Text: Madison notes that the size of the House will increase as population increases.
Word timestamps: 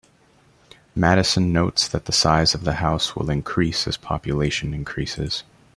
Madison 0.95 1.53
notes 1.53 1.87
that 1.87 2.05
the 2.05 2.11
size 2.11 2.55
of 2.55 2.63
the 2.63 2.77
House 2.81 3.15
will 3.15 3.29
increase 3.29 3.85
as 3.87 3.97
population 3.97 4.73
increases. 4.73 5.43